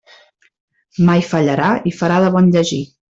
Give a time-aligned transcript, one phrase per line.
[1.09, 2.85] Mai fallarà i farà de bon llegir.